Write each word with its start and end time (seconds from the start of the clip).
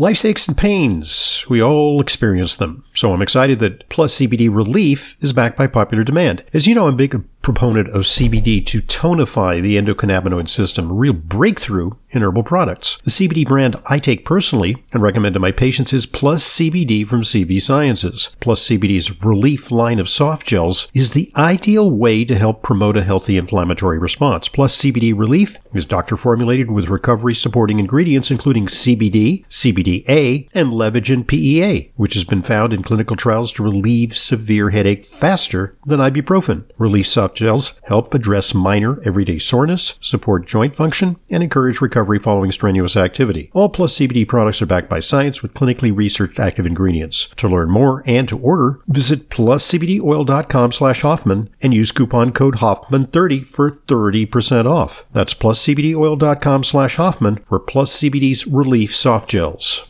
Life's 0.00 0.24
aches 0.24 0.46
and 0.46 0.56
pains, 0.56 1.44
we 1.48 1.60
all 1.60 2.00
experience 2.00 2.54
them. 2.54 2.84
So 2.98 3.12
I'm 3.12 3.22
excited 3.22 3.60
that 3.60 3.88
Plus 3.90 4.18
CBD 4.18 4.52
Relief 4.52 5.16
is 5.20 5.32
backed 5.32 5.56
by 5.56 5.68
popular 5.68 6.02
demand. 6.02 6.42
As 6.52 6.66
you 6.66 6.74
know, 6.74 6.88
I'm 6.88 6.94
a 6.94 6.96
big 6.96 7.22
proponent 7.42 7.88
of 7.90 8.02
CBD 8.02 8.64
to 8.66 8.82
tonify 8.82 9.62
the 9.62 9.76
endocannabinoid 9.76 10.48
system, 10.48 10.90
a 10.90 10.94
real 10.94 11.12
breakthrough 11.12 11.92
in 12.10 12.22
herbal 12.22 12.42
products. 12.42 13.00
The 13.04 13.10
CBD 13.10 13.46
brand 13.46 13.76
I 13.86 13.98
take 13.98 14.24
personally 14.24 14.84
and 14.92 15.02
recommend 15.02 15.34
to 15.34 15.40
my 15.40 15.52
patients 15.52 15.92
is 15.92 16.06
Plus 16.06 16.44
CBD 16.44 17.06
from 17.06 17.22
CV 17.22 17.60
Sciences. 17.60 18.36
Plus 18.40 18.66
CBD's 18.66 19.22
Relief 19.22 19.70
line 19.70 19.98
of 19.98 20.08
soft 20.08 20.46
gels 20.46 20.90
is 20.92 21.12
the 21.12 21.32
ideal 21.36 21.90
way 21.90 22.24
to 22.24 22.36
help 22.36 22.62
promote 22.62 22.96
a 22.96 23.04
healthy 23.04 23.36
inflammatory 23.36 23.98
response. 23.98 24.48
Plus 24.48 24.76
CBD 24.76 25.16
Relief 25.16 25.58
is 25.72 25.86
doctor 25.86 26.16
formulated 26.16 26.70
with 26.70 26.88
recovery 26.88 27.34
supporting 27.34 27.78
ingredients 27.78 28.30
including 28.30 28.66
CBD, 28.66 29.46
CBDA, 29.46 30.48
and 30.52 30.72
Levagen 30.72 31.26
PEA, 31.26 31.92
which 31.96 32.14
has 32.14 32.24
been 32.24 32.42
found 32.42 32.72
in 32.72 32.82
clinical 32.88 33.16
trials 33.16 33.52
to 33.52 33.62
relieve 33.62 34.16
severe 34.16 34.70
headache 34.70 35.04
faster 35.04 35.76
than 35.84 36.00
ibuprofen. 36.00 36.64
Relief 36.78 37.06
soft 37.06 37.36
gels 37.36 37.78
help 37.84 38.14
address 38.14 38.54
minor 38.54 38.98
everyday 39.02 39.38
soreness, 39.38 39.98
support 40.00 40.46
joint 40.46 40.74
function, 40.74 41.18
and 41.28 41.42
encourage 41.42 41.82
recovery 41.82 42.18
following 42.18 42.50
strenuous 42.50 42.96
activity. 42.96 43.50
All 43.52 43.68
Plus 43.68 43.98
CBD 43.98 44.26
products 44.26 44.62
are 44.62 44.66
backed 44.66 44.88
by 44.88 45.00
science 45.00 45.42
with 45.42 45.52
clinically 45.52 45.94
researched 45.94 46.40
active 46.40 46.66
ingredients. 46.66 47.28
To 47.36 47.46
learn 47.46 47.70
more 47.70 48.02
and 48.06 48.26
to 48.28 48.38
order, 48.38 48.80
visit 48.88 49.28
pluscbdoil.com 49.28 50.72
slash 50.72 51.02
Hoffman 51.02 51.50
and 51.60 51.74
use 51.74 51.92
coupon 51.92 52.32
code 52.32 52.56
Hoffman30 52.56 53.44
for 53.44 53.70
30% 53.70 54.64
off. 54.64 55.04
That's 55.12 55.34
pluscbdoil.com 55.34 56.64
slash 56.64 56.96
Hoffman 56.96 57.44
for 57.46 57.60
Plus 57.60 58.00
CBD's 58.00 58.46
Relief 58.46 58.96
Soft 58.96 59.28
Gels. 59.28 59.84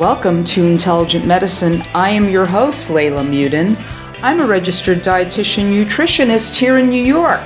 Welcome 0.00 0.44
to 0.44 0.66
Intelligent 0.66 1.26
Medicine. 1.26 1.82
I 1.94 2.08
am 2.08 2.30
your 2.30 2.46
host, 2.46 2.88
Layla 2.88 3.22
Muden. 3.22 3.76
I'm 4.22 4.40
a 4.40 4.46
registered 4.46 5.00
dietitian 5.00 5.70
nutritionist 5.70 6.56
here 6.56 6.78
in 6.78 6.88
New 6.88 7.04
York. 7.04 7.42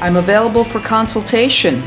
I'm 0.00 0.18
available 0.18 0.62
for 0.62 0.78
consultation. 0.78 1.82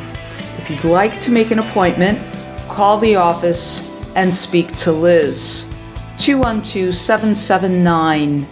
If 0.57 0.69
you'd 0.69 0.83
like 0.83 1.21
to 1.21 1.31
make 1.31 1.51
an 1.51 1.59
appointment, 1.59 2.19
call 2.67 2.97
the 2.97 3.15
office 3.15 3.89
and 4.15 4.35
speak 4.35 4.75
to 4.75 4.91
Liz. 4.91 5.69
212 6.17 6.93
779 6.93 8.43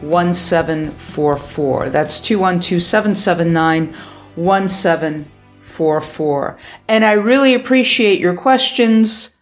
1744. 0.00 1.88
That's 1.90 2.18
212 2.18 2.80
779 2.80 3.94
1744. 4.36 6.58
And 6.88 7.04
I 7.04 7.12
really 7.12 7.52
appreciate 7.52 8.20
your 8.20 8.34
questions 8.34 9.33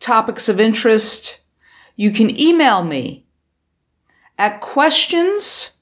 topics 0.00 0.48
of 0.48 0.58
interest, 0.60 1.40
you 1.96 2.10
can 2.10 2.38
email 2.38 2.84
me 2.84 3.24
at 4.38 4.60
questions 4.60 5.72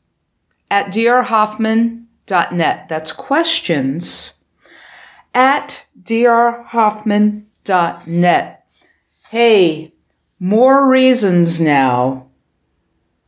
at 0.70 0.86
drhoffman.net. 0.86 2.88
That's 2.88 3.12
questions 3.12 4.42
at 5.34 5.84
drhoffman.net. 6.02 8.66
Hey, 9.28 9.92
more 10.38 10.88
reasons 10.88 11.60
now 11.60 12.28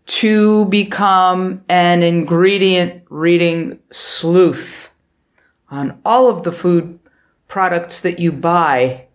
to 0.06 0.64
become 0.66 1.64
an 1.68 2.02
ingredient 2.02 3.04
reading 3.10 3.78
sleuth 3.90 4.90
on 5.70 6.00
all 6.04 6.30
of 6.30 6.44
the 6.44 6.52
food 6.52 6.98
products 7.46 8.00
that 8.00 8.18
you 8.18 8.32
buy 8.32 9.07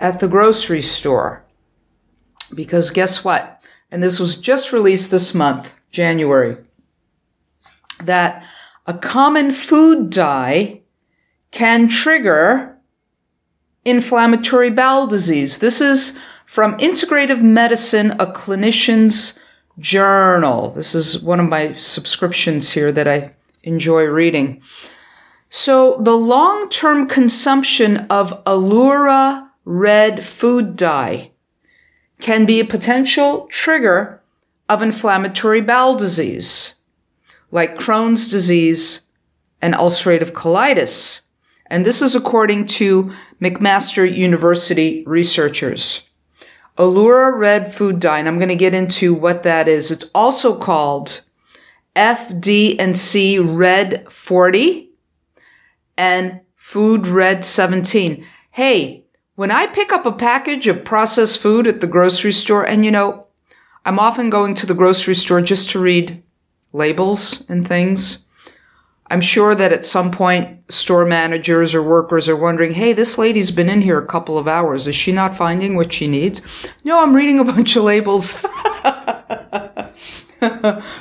at 0.00 0.18
the 0.18 0.28
grocery 0.28 0.80
store. 0.80 1.44
Because 2.54 2.90
guess 2.90 3.22
what? 3.22 3.62
And 3.90 4.02
this 4.02 4.18
was 4.18 4.36
just 4.36 4.72
released 4.72 5.10
this 5.10 5.34
month, 5.34 5.72
January, 5.90 6.56
that 8.02 8.42
a 8.86 8.94
common 8.94 9.52
food 9.52 10.10
dye 10.10 10.80
can 11.50 11.88
trigger 11.88 12.78
inflammatory 13.84 14.70
bowel 14.70 15.06
disease. 15.06 15.58
This 15.58 15.80
is 15.80 16.18
from 16.46 16.76
Integrative 16.78 17.42
Medicine, 17.42 18.12
a 18.12 18.26
clinician's 18.26 19.38
journal. 19.78 20.70
This 20.70 20.94
is 20.94 21.22
one 21.22 21.40
of 21.40 21.48
my 21.48 21.72
subscriptions 21.74 22.70
here 22.70 22.90
that 22.92 23.06
I 23.06 23.34
enjoy 23.62 24.04
reading. 24.04 24.62
So 25.50 25.98
the 26.00 26.16
long-term 26.16 27.08
consumption 27.08 27.98
of 28.08 28.44
Allura 28.44 29.49
red 29.70 30.24
food 30.24 30.74
dye 30.74 31.30
can 32.18 32.44
be 32.44 32.58
a 32.58 32.64
potential 32.64 33.46
trigger 33.52 34.20
of 34.68 34.82
inflammatory 34.82 35.60
bowel 35.60 35.94
disease, 35.94 36.74
like 37.52 37.78
Crohn's 37.78 38.28
disease 38.28 39.02
and 39.62 39.74
ulcerative 39.74 40.32
colitis. 40.32 41.22
And 41.66 41.86
this 41.86 42.02
is 42.02 42.16
according 42.16 42.66
to 42.66 43.12
McMaster 43.40 44.12
University 44.12 45.04
researchers. 45.06 46.08
Allura 46.76 47.38
red 47.38 47.72
food 47.72 48.00
dye, 48.00 48.18
and 48.18 48.26
I'm 48.26 48.38
going 48.38 48.48
to 48.48 48.56
get 48.56 48.74
into 48.74 49.14
what 49.14 49.44
that 49.44 49.68
is. 49.68 49.92
It's 49.92 50.10
also 50.16 50.58
called 50.58 51.22
FD&C 51.94 53.38
red 53.38 54.12
40 54.12 54.90
and 55.96 56.40
food 56.56 57.06
red 57.06 57.44
17. 57.44 58.26
Hey, 58.50 59.04
when 59.40 59.50
I 59.50 59.66
pick 59.68 59.90
up 59.90 60.04
a 60.04 60.12
package 60.12 60.66
of 60.66 60.84
processed 60.84 61.40
food 61.40 61.66
at 61.66 61.80
the 61.80 61.86
grocery 61.86 62.30
store, 62.30 62.62
and 62.62 62.84
you 62.84 62.90
know, 62.90 63.26
I'm 63.86 63.98
often 63.98 64.28
going 64.28 64.54
to 64.56 64.66
the 64.66 64.74
grocery 64.74 65.14
store 65.14 65.40
just 65.40 65.70
to 65.70 65.78
read 65.78 66.22
labels 66.74 67.48
and 67.48 67.66
things. 67.66 68.26
I'm 69.06 69.22
sure 69.22 69.54
that 69.54 69.72
at 69.72 69.86
some 69.86 70.10
point 70.10 70.70
store 70.70 71.06
managers 71.06 71.74
or 71.74 71.82
workers 71.82 72.28
are 72.28 72.36
wondering, 72.36 72.74
hey, 72.74 72.92
this 72.92 73.16
lady's 73.16 73.50
been 73.50 73.70
in 73.70 73.80
here 73.80 73.96
a 73.96 74.06
couple 74.06 74.36
of 74.36 74.46
hours. 74.46 74.86
Is 74.86 74.94
she 74.94 75.10
not 75.10 75.34
finding 75.34 75.74
what 75.74 75.94
she 75.94 76.06
needs? 76.06 76.42
No, 76.84 77.02
I'm 77.02 77.16
reading 77.16 77.38
a 77.38 77.44
bunch 77.44 77.76
of 77.76 77.84
labels. 77.84 78.32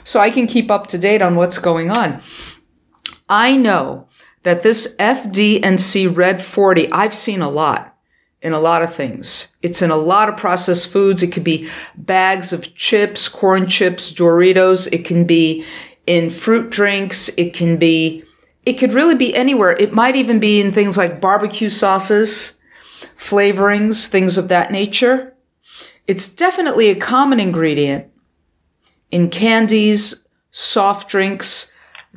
so 0.05 0.21
I 0.21 0.29
can 0.29 0.47
keep 0.47 0.71
up 0.71 0.87
to 0.87 0.97
date 0.97 1.21
on 1.21 1.35
what's 1.35 1.57
going 1.57 1.91
on. 1.91 2.21
I 3.27 3.57
know 3.57 4.07
that 4.43 4.63
this 4.63 4.95
FD&C 4.95 6.07
Red 6.07 6.41
40, 6.41 6.89
I've 6.93 7.13
seen 7.13 7.41
a 7.41 7.49
lot 7.49 7.88
in 8.41 8.53
a 8.53 8.59
lot 8.59 8.81
of 8.81 8.93
things. 8.93 9.55
It's 9.61 9.81
in 9.81 9.91
a 9.91 9.97
lot 9.97 10.29
of 10.29 10.37
processed 10.37 10.91
foods. 10.91 11.23
It 11.23 11.31
could 11.31 11.43
be 11.43 11.69
bags 11.95 12.53
of 12.53 12.73
chips, 12.75 13.27
corn 13.27 13.67
chips, 13.67 14.13
Doritos. 14.13 14.91
It 14.91 15.05
can 15.05 15.25
be 15.25 15.65
in 16.07 16.29
fruit 16.29 16.69
drinks. 16.69 17.29
It 17.37 17.53
can 17.53 17.77
be, 17.77 18.23
it 18.65 18.73
could 18.73 18.93
really 18.93 19.15
be 19.15 19.35
anywhere. 19.35 19.71
It 19.71 19.93
might 19.93 20.15
even 20.15 20.39
be 20.39 20.61
in 20.61 20.71
things 20.71 20.97
like 20.97 21.21
barbecue 21.21 21.69
sauces, 21.69 22.59
flavorings, 23.17 24.07
things 24.07 24.37
of 24.37 24.47
that 24.47 24.71
nature. 24.71 25.35
It's 26.07 26.33
definitely 26.33 26.89
a 26.89 26.95
common 26.95 27.39
ingredient 27.39 28.07
in 29.11 29.29
candies, 29.29 30.27
soft 30.51 31.09
drinks, 31.09 31.73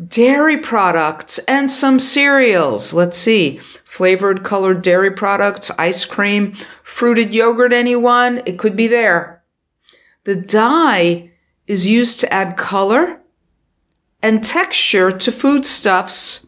dairy 0.08 0.56
products, 0.56 1.38
and 1.40 1.70
some 1.70 1.98
cereals. 1.98 2.94
Let's 2.94 3.18
see 3.18 3.60
flavored 3.92 4.42
colored 4.42 4.80
dairy 4.80 5.10
products, 5.10 5.70
ice 5.78 6.06
cream, 6.06 6.54
fruited 6.82 7.34
yogurt, 7.34 7.74
anyone? 7.74 8.40
It 8.46 8.58
could 8.58 8.74
be 8.74 8.86
there. 8.86 9.42
The 10.24 10.34
dye 10.34 11.32
is 11.66 11.86
used 11.86 12.18
to 12.20 12.32
add 12.32 12.56
color 12.56 13.20
and 14.22 14.42
texture 14.42 15.12
to 15.12 15.30
foodstuffs, 15.30 16.46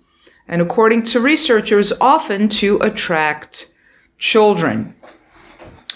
and 0.48 0.62
according 0.62 1.02
to 1.02 1.20
researchers, 1.20 1.92
often 2.00 2.48
to 2.48 2.78
attract 2.78 3.74
children. 4.16 4.94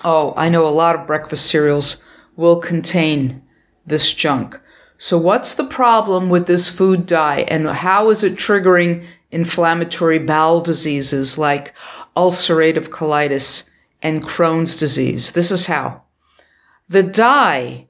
Oh, 0.05 0.35
I 0.37 0.51
know 0.51 0.69
a 0.69 0.81
lot 0.83 0.97
of 0.97 1.07
breakfast 1.07 1.47
cereals 1.47 2.03
will 2.37 2.61
contain 2.61 3.43
this 3.87 4.13
junk. 4.13 4.61
So 4.99 5.17
what's 5.17 5.55
the 5.55 5.65
problem 5.65 6.29
with 6.29 6.47
this 6.47 6.69
food 6.69 7.07
dye 7.07 7.47
and 7.49 7.67
how 7.69 8.11
is 8.11 8.23
it 8.23 8.35
triggering 8.35 9.07
inflammatory 9.31 10.19
bowel 10.19 10.61
diseases 10.61 11.39
like 11.39 11.75
ulcerative 12.17 12.89
colitis 12.89 13.69
and 14.03 14.23
Crohn's 14.23 14.79
disease. 14.79 15.33
This 15.33 15.51
is 15.51 15.67
how. 15.67 16.03
The 16.89 17.03
dye 17.03 17.89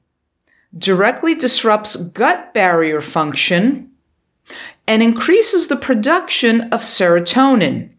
directly 0.77 1.35
disrupts 1.35 1.97
gut 1.97 2.53
barrier 2.53 3.01
function 3.01 3.91
and 4.87 5.03
increases 5.03 5.69
the 5.69 5.77
production 5.77 6.63
of 6.73 6.81
serotonin, 6.81 7.91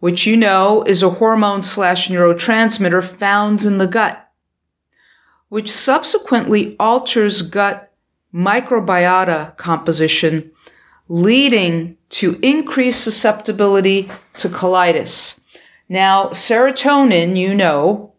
which 0.00 0.26
you 0.26 0.36
know 0.36 0.82
is 0.86 1.02
a 1.02 1.10
hormone 1.10 1.62
slash 1.62 2.08
neurotransmitter 2.08 3.02
found 3.02 3.64
in 3.64 3.78
the 3.78 3.86
gut, 3.86 4.30
which 5.48 5.72
subsequently 5.72 6.76
alters 6.78 7.42
gut 7.42 7.92
microbiota 8.34 9.56
composition, 9.56 10.50
leading 11.08 11.96
to 12.08 12.38
increased 12.42 13.02
susceptibility 13.02 14.10
to 14.36 14.48
colitis. 14.48 15.40
Now, 15.88 16.26
serotonin, 16.28 17.36
you 17.36 17.54
know, 17.54 18.12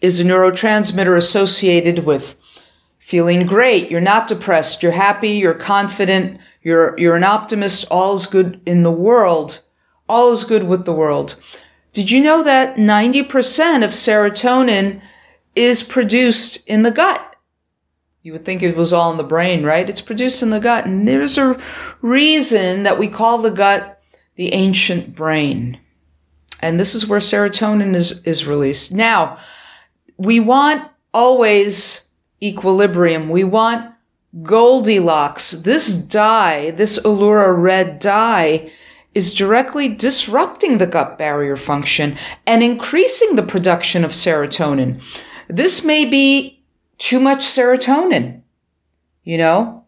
is 0.00 0.20
a 0.20 0.24
neurotransmitter 0.24 1.16
associated 1.16 2.00
with 2.00 2.36
feeling 2.98 3.46
great. 3.46 3.90
You're 3.90 4.00
not 4.00 4.26
depressed. 4.26 4.82
You're 4.82 4.92
happy. 4.92 5.30
You're 5.30 5.54
confident. 5.54 6.40
You're, 6.62 6.98
you're 6.98 7.16
an 7.16 7.24
optimist. 7.24 7.86
All's 7.90 8.26
good 8.26 8.60
in 8.66 8.82
the 8.82 8.90
world. 8.90 9.62
All 10.08 10.32
is 10.32 10.44
good 10.44 10.64
with 10.64 10.84
the 10.84 10.92
world. 10.92 11.40
Did 11.92 12.10
you 12.10 12.20
know 12.20 12.42
that 12.42 12.76
90% 12.76 13.84
of 13.84 13.90
serotonin 13.92 15.00
is 15.54 15.82
produced 15.82 16.66
in 16.66 16.82
the 16.82 16.90
gut? 16.90 17.35
You 18.26 18.32
would 18.32 18.44
think 18.44 18.60
it 18.60 18.74
was 18.74 18.92
all 18.92 19.12
in 19.12 19.18
the 19.18 19.22
brain, 19.22 19.62
right? 19.62 19.88
It's 19.88 20.00
produced 20.00 20.42
in 20.42 20.50
the 20.50 20.58
gut. 20.58 20.84
And 20.84 21.06
there's 21.06 21.38
a 21.38 21.56
reason 22.02 22.82
that 22.82 22.98
we 22.98 23.06
call 23.06 23.38
the 23.38 23.52
gut 23.52 24.02
the 24.34 24.52
ancient 24.52 25.14
brain. 25.14 25.78
And 26.58 26.80
this 26.80 26.96
is 26.96 27.06
where 27.06 27.20
serotonin 27.20 27.94
is, 27.94 28.20
is 28.24 28.44
released. 28.44 28.90
Now, 28.90 29.38
we 30.16 30.40
want 30.40 30.90
always 31.14 32.08
equilibrium. 32.42 33.28
We 33.28 33.44
want 33.44 33.94
Goldilocks. 34.42 35.52
This 35.52 35.94
dye, 35.94 36.72
this 36.72 36.98
Allura 36.98 37.56
red 37.56 38.00
dye, 38.00 38.72
is 39.14 39.34
directly 39.34 39.88
disrupting 39.88 40.78
the 40.78 40.88
gut 40.88 41.16
barrier 41.16 41.54
function 41.54 42.18
and 42.44 42.64
increasing 42.64 43.36
the 43.36 43.44
production 43.44 44.04
of 44.04 44.10
serotonin. 44.10 45.00
This 45.46 45.84
may 45.84 46.04
be 46.04 46.55
too 46.98 47.20
much 47.20 47.46
serotonin. 47.46 48.42
You 49.24 49.38
know, 49.38 49.84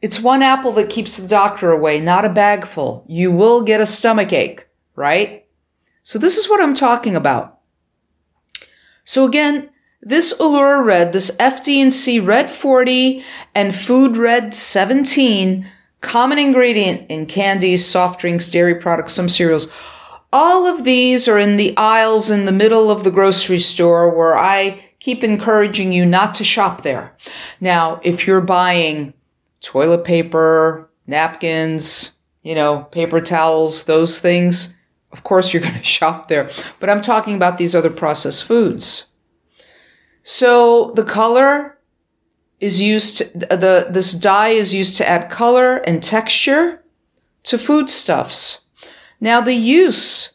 it's 0.00 0.20
one 0.20 0.42
apple 0.42 0.72
that 0.72 0.90
keeps 0.90 1.16
the 1.16 1.28
doctor 1.28 1.70
away, 1.70 2.00
not 2.00 2.24
a 2.24 2.30
bag 2.30 2.66
full. 2.66 3.04
You 3.08 3.32
will 3.32 3.62
get 3.62 3.80
a 3.80 3.86
stomach 3.86 4.32
ache, 4.32 4.66
right? 4.94 5.46
So 6.02 6.18
this 6.18 6.38
is 6.38 6.48
what 6.48 6.62
I'm 6.62 6.74
talking 6.74 7.16
about. 7.16 7.58
So 9.04 9.26
again, 9.26 9.70
this 10.00 10.32
Allura 10.38 10.84
Red, 10.84 11.12
this 11.12 11.36
FD&C 11.38 12.20
Red 12.20 12.48
40 12.48 13.24
and 13.54 13.74
Food 13.74 14.16
Red 14.16 14.54
17, 14.54 15.66
common 16.00 16.38
ingredient 16.38 17.10
in 17.10 17.26
candies, 17.26 17.84
soft 17.84 18.20
drinks, 18.20 18.50
dairy 18.50 18.76
products, 18.76 19.12
some 19.12 19.28
cereals. 19.28 19.68
All 20.32 20.66
of 20.66 20.84
these 20.84 21.26
are 21.26 21.38
in 21.38 21.56
the 21.56 21.76
aisles 21.76 22.30
in 22.30 22.44
the 22.44 22.52
middle 22.52 22.90
of 22.90 23.02
the 23.02 23.10
grocery 23.10 23.58
store 23.58 24.14
where 24.16 24.38
I 24.38 24.87
keep 25.08 25.24
encouraging 25.24 25.90
you 25.90 26.04
not 26.04 26.34
to 26.34 26.44
shop 26.44 26.82
there. 26.82 27.16
Now, 27.62 27.98
if 28.04 28.26
you're 28.26 28.42
buying 28.42 29.14
toilet 29.62 30.04
paper, 30.04 30.90
napkins, 31.06 32.18
you 32.42 32.54
know, 32.54 32.82
paper 32.90 33.22
towels, 33.22 33.84
those 33.84 34.20
things, 34.20 34.76
of 35.12 35.22
course 35.22 35.50
you're 35.50 35.62
going 35.68 35.72
to 35.72 35.82
shop 35.82 36.28
there. 36.28 36.50
But 36.78 36.90
I'm 36.90 37.00
talking 37.00 37.36
about 37.36 37.56
these 37.56 37.74
other 37.74 37.88
processed 37.88 38.44
foods. 38.44 39.08
So 40.24 40.92
the 40.94 41.04
color 41.04 41.78
is 42.60 42.82
used, 42.82 43.16
to, 43.16 43.24
the, 43.24 43.86
this 43.88 44.12
dye 44.12 44.50
is 44.50 44.74
used 44.74 44.98
to 44.98 45.08
add 45.08 45.30
color 45.30 45.78
and 45.78 46.02
texture 46.02 46.84
to 47.44 47.56
foodstuffs. 47.56 48.66
Now 49.22 49.40
the 49.40 49.54
use 49.54 50.34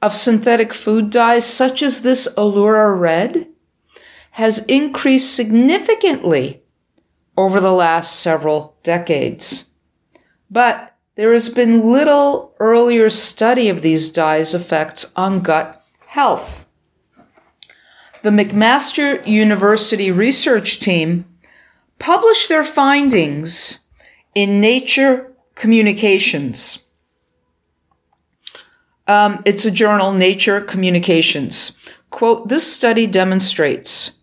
of 0.00 0.14
synthetic 0.14 0.72
food 0.72 1.10
dyes 1.10 1.44
such 1.44 1.82
as 1.82 2.00
this 2.00 2.26
Allura 2.36 2.98
Red 2.98 3.48
has 4.36 4.64
increased 4.66 5.34
significantly 5.34 6.62
over 7.36 7.60
the 7.60 7.72
last 7.72 8.20
several 8.20 8.76
decades. 8.82 9.74
But 10.50 10.94
there 11.16 11.32
has 11.32 11.48
been 11.48 11.92
little 11.92 12.54
earlier 12.58 13.10
study 13.10 13.68
of 13.68 13.82
these 13.82 14.10
dyes' 14.10 14.54
effects 14.54 15.12
on 15.16 15.40
gut 15.40 15.84
health 16.06 16.66
the 18.26 18.32
McMaster 18.32 19.24
University 19.24 20.10
research 20.10 20.80
team 20.80 21.24
published 22.00 22.48
their 22.48 22.64
findings 22.64 23.86
in 24.34 24.60
Nature 24.60 25.32
Communications. 25.54 26.82
Um, 29.06 29.40
it's 29.46 29.64
a 29.64 29.70
journal, 29.70 30.12
Nature 30.12 30.60
Communications. 30.60 31.76
Quote, 32.10 32.48
this 32.48 32.66
study 32.66 33.06
demonstrates 33.06 34.15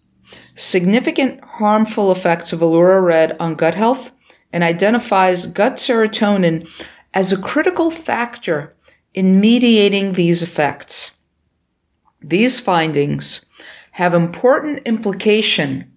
significant 0.56 1.44
harmful 1.44 2.12
effects 2.12 2.54
of 2.54 2.60
Allura 2.60 3.04
Red 3.04 3.36
on 3.40 3.56
gut 3.56 3.76
health 3.76 4.12
and 4.52 4.64
identifies 4.64 5.48
gut 5.48 5.76
serotonin 5.76 6.68
as 7.14 7.32
a 7.32 7.42
critical 7.42 7.90
factor 7.90 8.76
in 9.14 9.40
mediating 9.40 10.14
these 10.14 10.42
effects. 10.42 11.18
These 12.22 12.60
findings 12.60 13.46
have 13.92 14.14
important 14.14 14.88
implication 14.88 15.92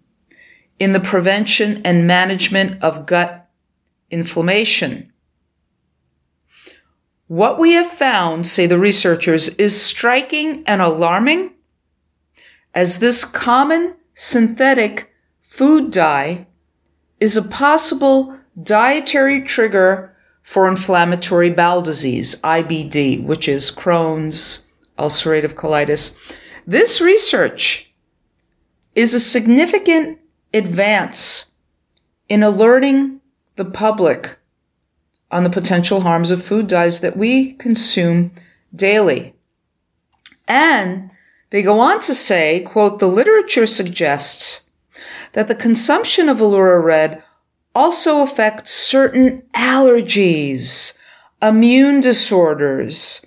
in 0.79 0.93
the 0.93 1.01
prevention 1.01 1.81
and 1.85 2.07
management 2.07 2.83
of 2.83 3.07
gut 3.07 3.49
inflammation. 4.11 5.13
What 7.29 7.59
we 7.59 7.73
have 7.73 7.91
found, 7.91 8.47
say 8.47 8.67
the 8.67 8.79
researchers, 8.79 9.49
is 9.57 9.81
striking 9.81 10.63
and 10.67 10.81
alarming 10.81 11.53
as 12.75 12.99
this 12.99 13.25
common 13.25 13.97
synthetic 14.17 15.13
food 15.43 15.93
dye 15.93 16.47
is 17.21 17.37
a 17.37 17.43
possible 17.43 18.37
dietary 18.61 19.43
trigger 19.43 20.17
for 20.43 20.67
inflammatory 20.67 21.51
bowel 21.51 21.83
disease, 21.83 22.41
IBD, 22.41 23.23
which 23.23 23.47
is 23.47 23.71
Crohn's, 23.71 24.67
ulcerative 24.99 25.53
colitis. 25.53 26.17
This 26.67 27.01
research 27.01 27.93
is 28.95 29.13
a 29.13 29.21
significant 29.21 30.19
advance 30.55 31.53
in 32.29 32.43
alerting 32.43 33.21
the 33.57 33.65
public 33.65 34.39
on 35.31 35.45
the 35.45 35.51
potential 35.51 36.01
harms 36.01 36.31
of 36.31 36.43
food 36.43 36.67
dyes 36.67 37.01
that 37.01 37.17
we 37.17 37.53
consume 37.55 38.33
daily. 38.75 39.35
And 40.49 41.11
they 41.51 41.63
go 41.63 41.79
on 41.81 42.01
to 42.01 42.15
say, 42.15 42.61
quote, 42.61 42.99
the 42.99 43.07
literature 43.07 43.67
suggests 43.67 44.69
that 45.33 45.49
the 45.49 45.55
consumption 45.55 46.29
of 46.29 46.39
Allura 46.39 46.83
Red 46.83 47.23
also 47.75 48.23
affects 48.23 48.71
certain 48.71 49.43
allergies, 49.55 50.97
immune 51.43 52.01
disorders, 52.01 53.25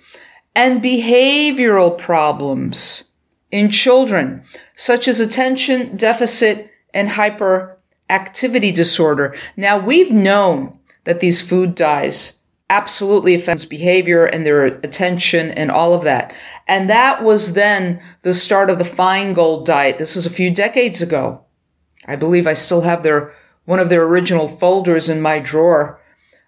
and 0.54 0.82
behavioral 0.82 1.96
problems 1.96 3.04
in 3.50 3.70
children, 3.70 4.42
such 4.74 5.06
as 5.06 5.20
attention 5.20 5.96
deficit 5.96 6.70
and 6.92 7.10
hyperactivity 7.10 8.74
disorder. 8.74 9.34
Now 9.56 9.78
we've 9.78 10.10
known 10.10 10.78
that 11.04 11.20
these 11.20 11.40
food 11.40 11.74
dyes 11.74 12.39
absolutely 12.70 13.34
affects 13.34 13.64
behavior 13.66 14.24
and 14.24 14.46
their 14.46 14.64
attention 14.64 15.50
and 15.50 15.70
all 15.70 15.92
of 15.92 16.04
that. 16.04 16.32
And 16.68 16.88
that 16.88 17.22
was 17.22 17.52
then 17.54 18.00
the 18.22 18.32
start 18.32 18.70
of 18.70 18.78
the 18.78 18.84
Feingold 18.84 19.66
diet. 19.66 19.98
This 19.98 20.14
was 20.14 20.24
a 20.24 20.30
few 20.30 20.50
decades 20.50 21.02
ago. 21.02 21.44
I 22.06 22.16
believe 22.16 22.46
I 22.46 22.54
still 22.54 22.82
have 22.82 23.02
their, 23.02 23.34
one 23.64 23.80
of 23.80 23.90
their 23.90 24.04
original 24.04 24.48
folders 24.48 25.08
in 25.08 25.20
my 25.20 25.40
drawer. 25.40 26.00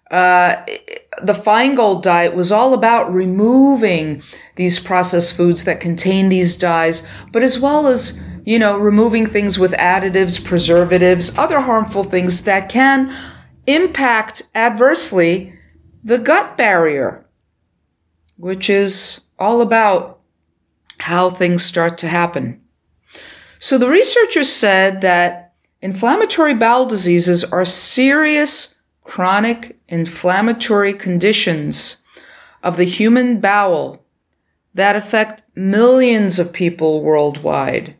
Uh, 0.09 0.63
the 1.21 1.33
Feingold 1.33 2.01
diet 2.01 2.33
was 2.33 2.51
all 2.51 2.73
about 2.73 3.13
removing 3.13 4.23
these 4.55 4.79
processed 4.79 5.35
foods 5.35 5.65
that 5.65 5.79
contain 5.79 6.29
these 6.29 6.55
dyes, 6.55 7.05
but 7.31 7.43
as 7.43 7.59
well 7.59 7.87
as, 7.87 8.21
you 8.45 8.57
know, 8.57 8.77
removing 8.77 9.25
things 9.25 9.59
with 9.59 9.73
additives, 9.73 10.43
preservatives, 10.43 11.37
other 11.37 11.59
harmful 11.59 12.03
things 12.03 12.43
that 12.43 12.69
can 12.69 13.13
impact 13.67 14.43
adversely 14.55 15.53
the 16.03 16.17
gut 16.17 16.57
barrier, 16.57 17.25
which 18.37 18.69
is 18.69 19.21
all 19.39 19.61
about 19.61 20.19
how 20.99 21.29
things 21.29 21.63
start 21.63 21.97
to 21.99 22.07
happen. 22.07 22.61
So 23.59 23.77
the 23.77 23.89
researchers 23.89 24.51
said 24.51 25.01
that 25.01 25.53
inflammatory 25.81 26.53
bowel 26.53 26.85
diseases 26.85 27.43
are 27.43 27.65
serious 27.65 28.75
chronic 29.03 29.77
inflammatory 29.87 30.93
conditions 30.93 32.03
of 32.61 32.77
the 32.77 32.85
human 32.85 33.39
bowel 33.39 34.05
that 34.73 34.95
affect 34.95 35.43
millions 35.55 36.39
of 36.39 36.53
people 36.53 37.01
worldwide. 37.01 37.95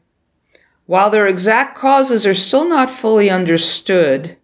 While 0.85 1.09
their 1.09 1.27
exact 1.27 1.77
causes 1.77 2.25
are 2.25 2.33
still 2.33 2.67
not 2.67 2.89
fully 2.89 3.29
understood, 3.29 4.37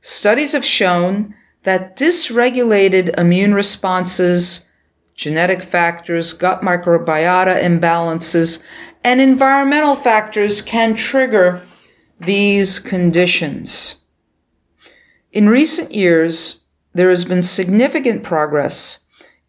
studies 0.00 0.52
have 0.52 0.64
shown 0.64 1.34
that 1.68 1.98
dysregulated 1.98 3.10
immune 3.18 3.52
responses 3.52 4.66
genetic 5.14 5.60
factors, 5.60 6.32
gut 6.32 6.62
microbiota 6.62 7.62
imbalances, 7.62 8.62
and 9.04 9.20
environmental 9.20 9.94
factors 9.94 10.62
can 10.62 10.94
trigger 10.94 11.60
these 12.18 12.78
conditions. 12.78 14.02
In 15.30 15.50
recent 15.50 15.94
years, 15.94 16.64
there 16.94 17.10
has 17.10 17.26
been 17.26 17.42
significant 17.42 18.22
progress 18.22 19.00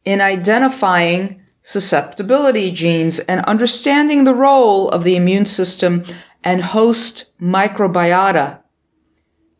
in 0.03 0.19
identifying 0.19 1.41
susceptibility 1.63 2.69
genes 2.69 3.19
and 3.19 3.45
understanding 3.45 4.25
the 4.25 4.35
role 4.35 4.89
of 4.89 5.05
the 5.05 5.15
immune 5.15 5.45
system 5.45 6.03
and 6.43 6.63
host 6.63 7.31
microbiota 7.39 8.58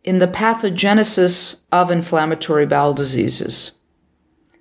in 0.03 0.19
the 0.19 0.27
pathogenesis 0.27 1.61
of 1.71 1.91
inflammatory 1.91 2.65
bowel 2.65 2.93
diseases. 2.93 3.79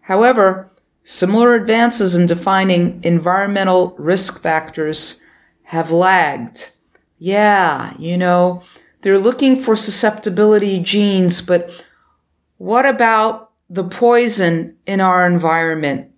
However, 0.03 0.71
similar 1.05 1.55
advances 1.55 2.15
in 2.15 2.27
defining 2.27 3.01
environmental 3.05 3.95
risk 3.99 4.43
factors 4.43 5.21
have 5.65 5.91
lagged. 5.91 6.71
Yeah, 7.19 7.95
you 7.99 8.17
know, 8.17 8.63
they're 9.03 9.19
looking 9.19 9.57
for 9.57 9.77
susceptibility 9.77 10.81
genes, 10.81 11.41
but 11.41 11.71
what 12.57 12.87
about 12.87 13.53
the 13.71 13.85
poison 13.85 14.77
in 14.87 15.01
our 15.01 15.27
environment? 15.27 16.11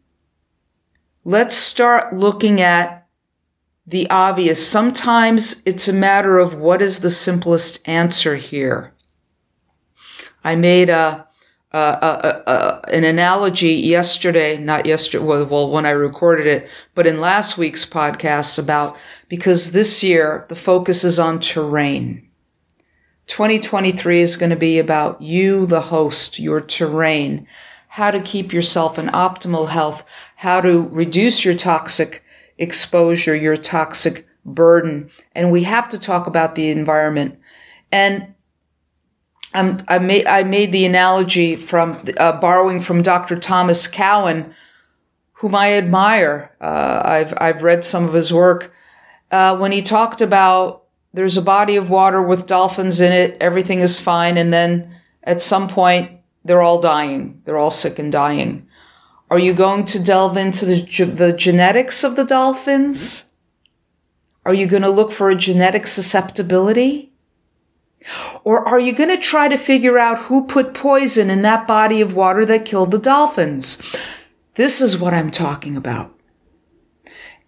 Let's 1.24 1.54
start 1.54 2.14
looking 2.14 2.60
at 2.60 3.06
the 3.86 4.08
obvious. 4.08 4.66
Sometimes 4.66 5.62
it's 5.66 5.88
a 5.88 5.92
matter 5.92 6.38
of 6.38 6.54
what 6.54 6.80
is 6.80 7.00
the 7.00 7.10
simplest 7.10 7.86
answer 7.86 8.36
here. 8.36 8.94
I 10.44 10.54
made 10.56 10.90
a, 10.90 11.26
a, 11.72 11.78
a, 11.78 12.42
a 12.50 12.80
an 12.88 13.04
analogy 13.04 13.74
yesterday, 13.74 14.58
not 14.58 14.86
yesterday, 14.86 15.24
well, 15.24 15.46
well, 15.46 15.70
when 15.70 15.86
I 15.86 15.90
recorded 15.90 16.46
it, 16.46 16.68
but 16.94 17.06
in 17.06 17.20
last 17.20 17.58
week's 17.58 17.86
podcast 17.86 18.58
about 18.58 18.96
because 19.28 19.72
this 19.72 20.02
year 20.02 20.46
the 20.48 20.56
focus 20.56 21.04
is 21.04 21.18
on 21.18 21.40
terrain. 21.40 22.26
2023 23.26 24.20
is 24.20 24.36
going 24.36 24.50
to 24.50 24.56
be 24.56 24.78
about 24.78 25.22
you, 25.22 25.64
the 25.64 25.82
host, 25.82 26.40
your 26.40 26.60
terrain, 26.60 27.46
how 27.86 28.10
to 28.10 28.20
keep 28.20 28.52
yourself 28.52 28.98
in 28.98 29.06
optimal 29.06 29.68
health, 29.68 30.04
how 30.36 30.60
to 30.60 30.88
reduce 30.88 31.44
your 31.44 31.54
toxic 31.54 32.24
exposure, 32.58 33.34
your 33.34 33.56
toxic 33.56 34.26
burden. 34.44 35.10
And 35.32 35.52
we 35.52 35.62
have 35.62 35.88
to 35.90 35.98
talk 35.98 36.26
about 36.26 36.56
the 36.56 36.70
environment. 36.70 37.38
And 37.92 38.34
um, 39.54 39.78
I 39.88 39.98
made 39.98 40.26
I 40.26 40.42
made 40.42 40.72
the 40.72 40.84
analogy 40.84 41.56
from 41.56 42.04
uh, 42.16 42.38
borrowing 42.40 42.80
from 42.80 43.02
Dr. 43.02 43.38
Thomas 43.38 43.86
Cowan, 43.86 44.54
whom 45.34 45.54
I 45.54 45.72
admire. 45.72 46.54
Uh, 46.60 47.02
I've 47.04 47.34
I've 47.36 47.62
read 47.62 47.84
some 47.84 48.04
of 48.04 48.14
his 48.14 48.32
work 48.32 48.72
uh, 49.30 49.56
when 49.56 49.72
he 49.72 49.82
talked 49.82 50.20
about 50.20 50.84
there's 51.12 51.36
a 51.36 51.42
body 51.42 51.76
of 51.76 51.90
water 51.90 52.22
with 52.22 52.46
dolphins 52.46 53.00
in 53.00 53.12
it, 53.12 53.36
everything 53.40 53.80
is 53.80 54.00
fine, 54.00 54.36
and 54.36 54.52
then 54.52 54.96
at 55.24 55.42
some 55.42 55.68
point 55.68 56.20
they're 56.44 56.62
all 56.62 56.80
dying, 56.80 57.42
they're 57.44 57.58
all 57.58 57.70
sick 57.70 57.98
and 57.98 58.12
dying. 58.12 58.66
Are 59.30 59.38
you 59.38 59.52
going 59.52 59.84
to 59.86 60.02
delve 60.02 60.36
into 60.36 60.64
the 60.64 61.04
the 61.04 61.32
genetics 61.32 62.02
of 62.02 62.16
the 62.16 62.24
dolphins? 62.24 63.26
Are 64.44 64.54
you 64.54 64.66
going 64.66 64.82
to 64.82 64.90
look 64.90 65.12
for 65.12 65.30
a 65.30 65.36
genetic 65.36 65.86
susceptibility? 65.86 67.09
Or 68.44 68.66
are 68.66 68.80
you 68.80 68.92
going 68.92 69.10
to 69.10 69.18
try 69.18 69.48
to 69.48 69.56
figure 69.56 69.98
out 69.98 70.18
who 70.18 70.46
put 70.46 70.74
poison 70.74 71.30
in 71.30 71.42
that 71.42 71.66
body 71.66 72.00
of 72.00 72.14
water 72.14 72.46
that 72.46 72.64
killed 72.64 72.90
the 72.90 72.98
dolphins? 72.98 73.96
This 74.54 74.80
is 74.80 74.98
what 74.98 75.14
I'm 75.14 75.30
talking 75.30 75.76
about. 75.76 76.14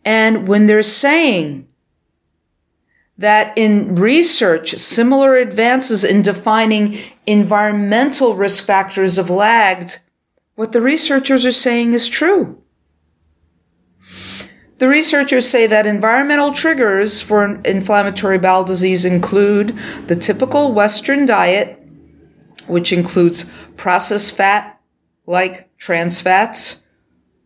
And 0.04 0.46
when 0.48 0.66
they're 0.66 0.82
saying 0.82 1.68
that 3.18 3.56
in 3.56 3.94
research, 3.94 4.76
similar 4.78 5.36
advances 5.36 6.04
in 6.04 6.22
defining 6.22 6.98
environmental 7.26 8.34
risk 8.34 8.64
factors 8.64 9.16
have 9.16 9.30
lagged, 9.30 10.00
what 10.54 10.72
the 10.72 10.80
researchers 10.80 11.46
are 11.46 11.52
saying 11.52 11.92
is 11.92 12.08
true. 12.08 12.61
The 14.82 14.88
researchers 14.88 15.46
say 15.46 15.68
that 15.68 15.86
environmental 15.86 16.52
triggers 16.52 17.20
for 17.20 17.60
inflammatory 17.64 18.38
bowel 18.38 18.64
disease 18.64 19.04
include 19.04 19.78
the 20.08 20.16
typical 20.16 20.72
Western 20.72 21.24
diet, 21.24 21.80
which 22.66 22.92
includes 22.92 23.48
processed 23.76 24.34
fat 24.34 24.80
like 25.24 25.70
trans 25.78 26.20
fats, 26.20 26.84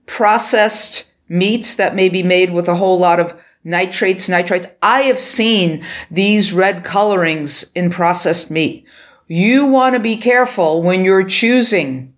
processed 0.07 1.12
meats 1.28 1.75
that 1.75 1.95
may 1.95 2.09
be 2.09 2.23
made 2.23 2.55
with 2.55 2.69
a 2.69 2.76
whole 2.76 2.99
lot 2.99 3.21
of 3.21 3.38
nitrates, 3.64 4.31
nitrites. 4.31 4.75
I 4.81 5.02
have 5.02 5.21
seen 5.21 5.85
these 6.11 6.55
red 6.55 6.85
colorings 6.85 7.71
in 7.73 7.90
processed 7.90 8.50
meat. 8.50 8.87
You 9.26 9.66
want 9.66 9.95
to 9.95 10.00
be 10.00 10.16
careful 10.16 10.83
when 10.83 11.05
you're 11.05 11.23
choosing 11.23 12.14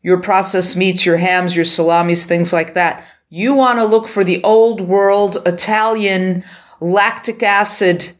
your 0.00 0.22
processed 0.22 0.74
meats, 0.74 1.04
your 1.04 1.18
hams, 1.18 1.54
your 1.54 1.66
salamis, 1.66 2.24
things 2.24 2.50
like 2.50 2.72
that 2.72 3.04
you 3.34 3.54
want 3.54 3.78
to 3.78 3.84
look 3.86 4.08
for 4.08 4.22
the 4.22 4.42
old 4.44 4.82
world 4.82 5.38
Italian 5.46 6.44
lactic 6.80 7.42
acid 7.42 8.12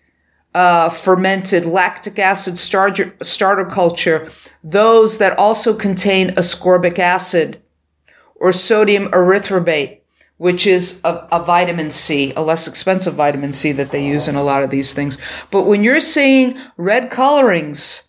uh, 0.54 0.88
fermented 0.88 1.66
lactic 1.66 2.19
acid 2.19 2.57
starter, 2.57 3.14
starter 3.21 3.66
culture, 3.66 4.31
those 4.64 5.19
that 5.19 5.37
also 5.37 5.76
contain 5.76 6.31
ascorbic 6.31 6.99
acid 6.99 7.61
or 8.37 8.54
sodium 8.54 9.09
erythorbate, 9.11 10.00
which 10.38 10.66
is 10.66 11.02
a, 11.04 11.28
a, 11.31 11.45
vitamin 11.45 11.90
C, 11.90 12.33
a 12.35 12.40
less 12.40 12.66
expensive 12.66 13.12
vitamin 13.12 13.52
C 13.52 13.71
that 13.73 13.90
they 13.90 14.02
use 14.02 14.28
in 14.28 14.35
a 14.35 14.42
lot 14.42 14.62
of 14.62 14.71
these 14.71 14.95
things. 14.95 15.19
But 15.50 15.64
when 15.64 15.85
you're 15.85 16.00
seeing 16.00 16.57
red 16.78 17.11
colorings 17.11 18.09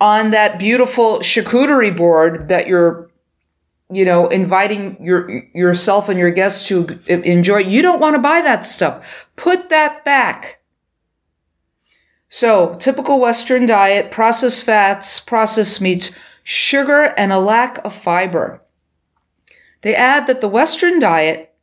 on 0.00 0.30
that 0.30 0.60
beautiful 0.60 1.18
charcuterie 1.18 1.96
board 1.96 2.46
that 2.48 2.68
you're 2.68 3.07
you 3.90 4.04
know, 4.04 4.28
inviting 4.28 5.02
your 5.02 5.30
yourself 5.54 6.08
and 6.08 6.18
your 6.18 6.30
guests 6.30 6.68
to 6.68 6.98
enjoy. 7.06 7.58
You 7.58 7.82
don't 7.82 8.00
want 8.00 8.16
to 8.16 8.22
buy 8.22 8.42
that 8.42 8.64
stuff. 8.66 9.28
Put 9.36 9.70
that 9.70 10.04
back. 10.04 10.60
So, 12.28 12.74
typical 12.74 13.18
Western 13.20 13.64
diet, 13.64 14.10
processed 14.10 14.64
fats, 14.64 15.18
processed 15.18 15.80
meats, 15.80 16.14
sugar, 16.42 17.14
and 17.16 17.32
a 17.32 17.38
lack 17.38 17.78
of 17.84 17.94
fiber. 17.94 18.62
They 19.80 19.94
add 19.94 20.26
that 20.26 20.42
the 20.42 20.48
Western 20.48 20.98
diet 20.98 21.54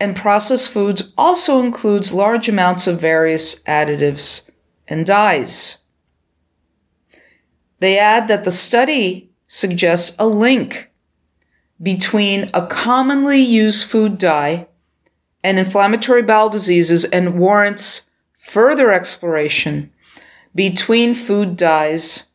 and 0.00 0.16
processed 0.16 0.70
foods 0.70 1.12
also 1.18 1.60
includes 1.60 2.12
large 2.12 2.48
amounts 2.48 2.86
of 2.86 3.00
various 3.00 3.62
additives 3.64 4.48
and 4.86 5.04
dyes. 5.04 5.84
They 7.80 7.98
add 7.98 8.28
that 8.28 8.44
the 8.44 8.50
study 8.50 9.32
suggests 9.46 10.16
a 10.18 10.26
link 10.26 10.87
between 11.80 12.50
a 12.52 12.66
commonly 12.66 13.40
used 13.40 13.88
food 13.88 14.18
dye 14.18 14.66
and 15.44 15.58
inflammatory 15.58 16.22
bowel 16.22 16.48
diseases 16.48 17.04
and 17.04 17.38
warrants 17.38 18.10
further 18.36 18.92
exploration 18.92 19.92
between 20.54 21.14
food 21.14 21.56
dyes 21.56 22.26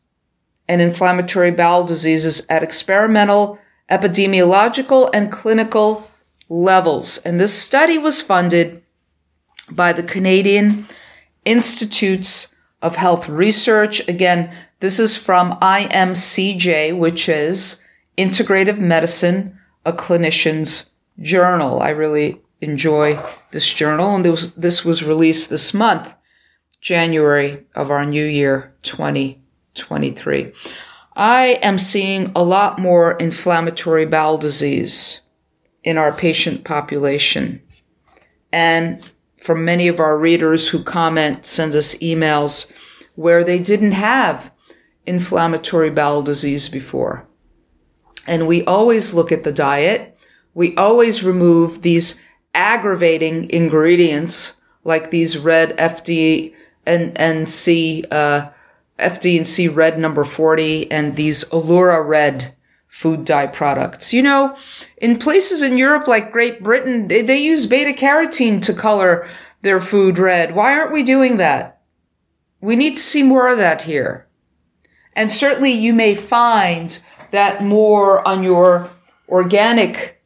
and 0.68 0.80
inflammatory 0.80 1.50
bowel 1.50 1.84
diseases 1.84 2.46
at 2.48 2.62
experimental, 2.62 3.58
epidemiological, 3.90 5.10
and 5.12 5.30
clinical 5.30 6.08
levels. 6.48 7.18
And 7.18 7.38
this 7.38 7.52
study 7.52 7.98
was 7.98 8.22
funded 8.22 8.82
by 9.70 9.92
the 9.92 10.02
Canadian 10.02 10.86
Institutes 11.44 12.54
of 12.80 12.96
Health 12.96 13.28
Research. 13.28 14.06
Again, 14.08 14.54
this 14.80 14.98
is 14.98 15.16
from 15.16 15.52
IMCJ, 15.60 16.96
which 16.96 17.28
is 17.28 17.83
Integrative 18.16 18.78
Medicine, 18.78 19.58
a 19.84 19.92
clinician's 19.92 20.92
journal. 21.20 21.80
I 21.80 21.90
really 21.90 22.40
enjoy 22.60 23.20
this 23.50 23.72
journal, 23.72 24.14
and 24.14 24.24
this, 24.24 24.52
this 24.52 24.84
was 24.84 25.02
released 25.02 25.50
this 25.50 25.74
month, 25.74 26.14
January 26.80 27.64
of 27.74 27.90
our 27.90 28.04
new 28.04 28.24
year, 28.24 28.74
2023. 28.82 30.52
I 31.16 31.44
am 31.62 31.78
seeing 31.78 32.32
a 32.34 32.42
lot 32.42 32.78
more 32.78 33.12
inflammatory 33.12 34.06
bowel 34.06 34.38
disease 34.38 35.20
in 35.84 35.98
our 35.98 36.12
patient 36.12 36.64
population. 36.64 37.62
And 38.52 39.12
from 39.40 39.64
many 39.64 39.88
of 39.88 40.00
our 40.00 40.18
readers 40.18 40.68
who 40.68 40.82
comment, 40.82 41.46
send 41.46 41.74
us 41.74 41.94
emails 41.96 42.72
where 43.14 43.44
they 43.44 43.58
didn't 43.58 43.92
have 43.92 44.52
inflammatory 45.06 45.90
bowel 45.90 46.22
disease 46.22 46.68
before. 46.68 47.28
And 48.26 48.46
we 48.46 48.64
always 48.64 49.14
look 49.14 49.32
at 49.32 49.44
the 49.44 49.52
diet. 49.52 50.16
We 50.54 50.74
always 50.76 51.24
remove 51.24 51.82
these 51.82 52.20
aggravating 52.54 53.50
ingredients 53.50 54.56
like 54.84 55.10
these 55.10 55.38
red 55.38 55.76
FD 55.76 56.54
and, 56.86 57.18
and 57.18 57.48
C, 57.48 58.04
uh, 58.10 58.48
FD 58.98 59.36
and 59.38 59.48
C 59.48 59.68
red 59.68 59.98
number 59.98 60.24
40 60.24 60.90
and 60.90 61.16
these 61.16 61.44
Allura 61.44 62.06
red 62.06 62.54
food 62.88 63.24
dye 63.24 63.48
products. 63.48 64.12
You 64.12 64.22
know, 64.22 64.56
in 64.98 65.18
places 65.18 65.62
in 65.62 65.78
Europe 65.78 66.06
like 66.06 66.30
Great 66.30 66.62
Britain, 66.62 67.08
they, 67.08 67.22
they 67.22 67.38
use 67.38 67.66
beta 67.66 67.92
carotene 67.92 68.62
to 68.62 68.72
color 68.72 69.28
their 69.62 69.80
food 69.80 70.18
red. 70.18 70.54
Why 70.54 70.78
aren't 70.78 70.92
we 70.92 71.02
doing 71.02 71.38
that? 71.38 71.80
We 72.60 72.76
need 72.76 72.94
to 72.94 73.00
see 73.00 73.22
more 73.22 73.48
of 73.48 73.58
that 73.58 73.82
here. 73.82 74.28
And 75.14 75.30
certainly 75.30 75.72
you 75.72 75.92
may 75.92 76.14
find 76.14 76.98
that 77.34 77.64
more 77.64 78.26
on 78.26 78.44
your 78.44 78.88
organic 79.28 80.22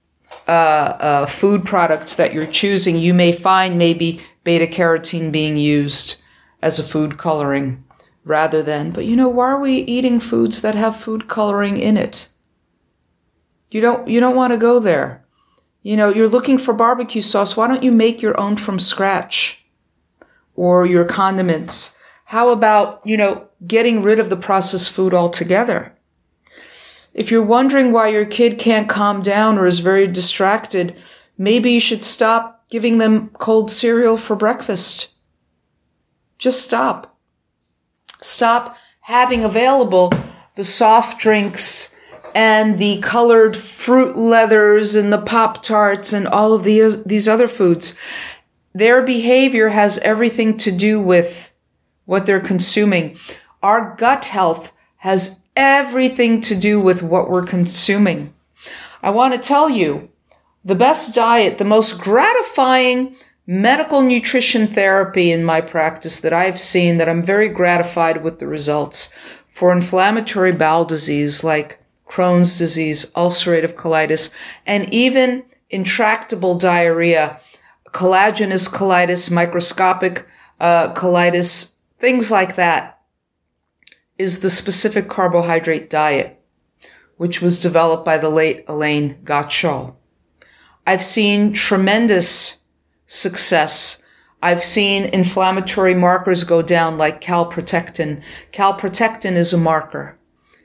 uh, 0.47 0.50
uh, 0.50 1.27
food 1.27 1.65
products 1.65 2.17
that 2.17 2.35
you're 2.35 2.47
choosing. 2.47 2.99
You 2.99 3.15
may 3.15 3.33
find 3.33 3.79
maybe 3.79 4.21
beta 4.45 4.67
carotene 4.67 5.33
being 5.33 5.57
used 5.57 6.21
as 6.61 6.79
a 6.79 6.83
food 6.83 7.17
coloring 7.17 7.83
rather 8.25 8.62
than, 8.62 8.91
but 8.91 9.07
you 9.07 9.17
know, 9.17 9.29
why 9.29 9.47
are 9.47 9.61
we 9.61 9.79
eating 9.79 10.21
foods 10.21 10.61
that 10.61 10.75
have 10.75 10.97
food 10.97 11.29
coloring 11.29 11.79
in 11.79 11.97
it? 11.97 12.29
You 13.71 13.81
don't, 13.81 14.07
you 14.07 14.21
don't 14.21 14.37
want 14.37 14.53
to 14.53 14.59
go 14.59 14.79
there. 14.79 15.25
You 15.83 15.97
know, 15.97 16.11
you're 16.11 16.29
looking 16.29 16.59
for 16.59 16.75
barbecue 16.75 17.23
sauce. 17.23 17.57
Why 17.57 17.69
don't 17.69 17.83
you 17.83 17.93
make 17.93 18.21
your 18.21 18.38
own 18.38 18.57
from 18.57 18.79
scratch? 18.79 19.65
Or 20.55 20.85
your 20.85 21.07
condiments. 21.07 21.97
How 22.27 22.50
about, 22.50 23.00
you 23.07 23.17
know, 23.17 23.49
getting 23.67 24.03
rid 24.03 24.19
of 24.19 24.29
the 24.29 24.37
processed 24.37 24.91
food 24.91 25.15
altogether? 25.15 25.95
If 27.18 27.32
you're 27.32 27.42
wondering 27.42 27.90
why 27.90 28.10
your 28.10 28.25
kid 28.25 28.60
can't 28.60 28.88
calm 28.88 29.22
down 29.22 29.58
or 29.58 29.66
is 29.66 29.80
very 29.80 30.06
distracted, 30.06 30.94
maybe 31.37 31.72
you 31.72 31.80
should 31.80 32.04
stop 32.04 32.68
giving 32.70 32.98
them 32.98 33.30
cold 33.30 33.72
cereal 33.72 34.16
for 34.16 34.37
breakfast. 34.37 35.08
Just 36.38 36.62
stop. 36.62 37.18
Stop 38.20 38.76
having 39.00 39.42
available 39.42 40.12
the 40.54 40.62
soft 40.62 41.18
drinks 41.18 41.92
and 42.37 42.78
the 42.78 43.00
colored 43.00 43.56
fruit 43.56 44.16
leathers 44.16 44.94
and 44.94 45.12
the 45.12 45.20
Pop 45.20 45.60
Tarts 45.60 46.12
and 46.12 46.28
all 46.28 46.52
of 46.52 46.62
these, 46.62 47.02
these 47.02 47.26
other 47.26 47.48
foods. 47.48 47.98
Their 48.75 49.02
behavior 49.02 49.70
has 49.70 49.98
everything 49.98 50.56
to 50.58 50.70
do 50.70 51.00
with 51.00 51.52
what 52.04 52.26
they're 52.26 52.38
consuming. 52.38 53.18
Our 53.60 53.96
gut 53.96 54.26
health 54.26 54.70
has 54.98 55.42
everything 55.59 56.41
to 56.41 56.55
do 56.55 56.81
with 56.81 57.03
what 57.03 57.29
we're 57.29 57.43
consuming. 57.43 58.33
I 59.03 59.11
want 59.11 59.35
to 59.35 59.41
tell 59.41 59.69
you 59.69 60.09
the 60.65 60.77
best 60.77 61.17
diet, 61.17 61.59
the 61.59 61.65
most 61.65 62.00
gratifying 62.00 63.17
medical 63.45 64.00
nutrition 64.00 64.69
therapy 64.69 65.33
in 65.33 65.43
my 65.43 65.61
practice 65.61 66.21
that 66.21 66.33
I've 66.33 66.61
seen 66.61 66.99
that 66.99 67.09
I'm 67.09 67.21
very 67.21 67.49
gratified 67.49 68.23
with 68.23 68.38
the 68.38 68.47
results 68.47 69.12
for 69.49 69.73
inflammatory 69.73 70.53
bowel 70.53 70.85
disease 70.85 71.43
like 71.43 71.83
Crohn's 72.07 72.57
disease, 72.57 73.11
ulcerative 73.17 73.75
colitis, 73.75 74.33
and 74.65 74.88
even 74.95 75.45
intractable 75.71 76.55
diarrhea, 76.55 77.41
collagenous 77.91 78.71
colitis, 78.71 79.29
microscopic 79.29 80.25
uh, 80.61 80.95
colitis, 80.95 81.75
things 81.99 82.31
like 82.31 82.55
that 82.55 82.98
is 84.18 84.40
the 84.40 84.50
specific 84.50 85.08
carbohydrate 85.08 85.88
diet, 85.88 86.42
which 87.16 87.40
was 87.40 87.62
developed 87.62 88.04
by 88.04 88.18
the 88.18 88.28
late 88.28 88.64
Elaine 88.68 89.14
Gottschall. 89.25 89.94
I've 90.87 91.04
seen 91.04 91.52
tremendous 91.52 92.64
success. 93.06 94.02
I've 94.42 94.64
seen 94.64 95.04
inflammatory 95.04 95.94
markers 95.94 96.44
go 96.44 96.62
down 96.62 96.98
like 96.98 97.20
calprotectin. 97.20 98.22
Calprotectin 98.52 99.37
is 99.37 99.52
a 99.52 99.58
marker, 99.58 100.18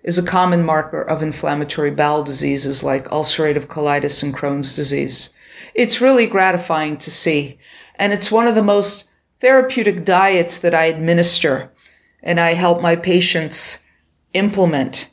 is 0.03 0.17
a 0.17 0.25
common 0.25 0.63
marker 0.63 1.01
of 1.01 1.21
inflammatory 1.21 1.91
bowel 1.91 2.23
diseases 2.23 2.83
like 2.83 3.09
ulcerative 3.09 3.65
colitis 3.65 4.23
and 4.23 4.33
Crohn's 4.33 4.75
disease. 4.75 5.33
It's 5.75 6.01
really 6.01 6.27
gratifying 6.27 6.97
to 6.97 7.11
see. 7.11 7.57
And 7.95 8.13
it's 8.13 8.31
one 8.31 8.47
of 8.47 8.55
the 8.55 8.63
most 8.63 9.09
therapeutic 9.39 10.05
diets 10.05 10.57
that 10.59 10.73
I 10.73 10.85
administer 10.85 11.72
and 12.23 12.39
I 12.39 12.53
help 12.53 12.81
my 12.81 12.95
patients 12.95 13.83
implement. 14.33 15.09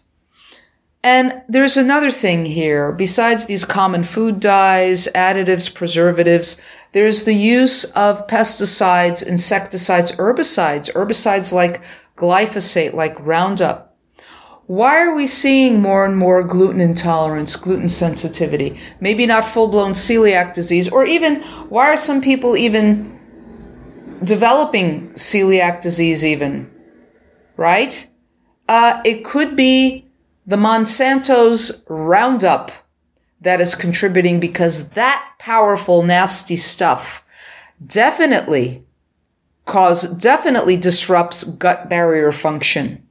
And 1.02 1.42
there's 1.48 1.76
another 1.76 2.10
thing 2.10 2.44
here. 2.44 2.92
Besides 2.92 3.46
these 3.46 3.64
common 3.64 4.04
food 4.04 4.38
dyes, 4.38 5.08
additives, 5.14 5.74
preservatives, 5.74 6.60
there's 6.92 7.24
the 7.24 7.34
use 7.34 7.84
of 7.92 8.26
pesticides, 8.26 9.26
insecticides, 9.26 10.12
herbicides, 10.12 10.92
herbicides 10.92 11.52
like 11.52 11.80
glyphosate, 12.16 12.92
like 12.92 13.16
Roundup. 13.18 13.96
Why 14.66 15.00
are 15.00 15.14
we 15.14 15.26
seeing 15.26 15.80
more 15.80 16.04
and 16.04 16.16
more 16.16 16.44
gluten 16.44 16.80
intolerance, 16.80 17.56
gluten 17.56 17.88
sensitivity? 17.88 18.78
Maybe 19.00 19.26
not 19.26 19.44
full 19.44 19.68
blown 19.68 19.92
celiac 19.92 20.54
disease, 20.54 20.88
or 20.88 21.04
even 21.06 21.42
why 21.70 21.88
are 21.88 21.96
some 21.96 22.20
people 22.20 22.56
even 22.56 23.18
developing 24.22 25.10
celiac 25.14 25.80
disease 25.80 26.24
even? 26.24 26.70
Right? 27.60 28.08
Uh, 28.70 29.02
it 29.04 29.22
could 29.22 29.54
be 29.54 30.08
the 30.46 30.56
Monsanto's 30.56 31.84
Roundup 31.90 32.72
that 33.42 33.60
is 33.60 33.74
contributing 33.74 34.40
because 34.40 34.92
that 34.92 35.22
powerful, 35.38 36.02
nasty 36.02 36.56
stuff 36.56 37.22
definitely 37.86 38.82
cause, 39.66 40.10
definitely 40.16 40.78
disrupts 40.78 41.44
gut 41.44 41.90
barrier 41.90 42.32
function 42.32 43.06